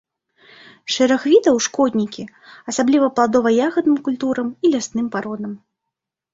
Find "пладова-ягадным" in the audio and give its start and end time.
3.21-3.97